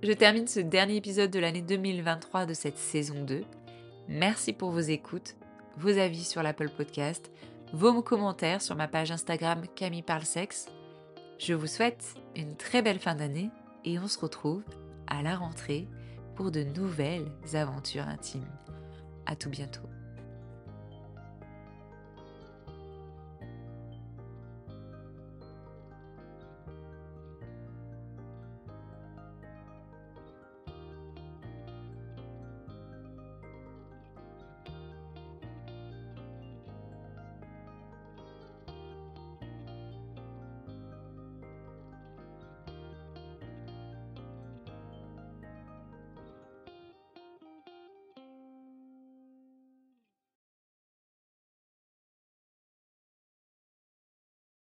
[0.03, 3.45] Je termine ce dernier épisode de l'année 2023 de cette saison 2.
[4.09, 5.37] Merci pour vos écoutes,
[5.77, 7.31] vos avis sur l'Apple Podcast,
[7.71, 10.67] vos commentaires sur ma page Instagram Camille Parle Sexe.
[11.37, 13.51] Je vous souhaite une très belle fin d'année
[13.85, 14.63] et on se retrouve
[15.07, 15.87] à la rentrée
[16.49, 18.47] de nouvelles aventures intimes.
[19.25, 19.87] À tout bientôt.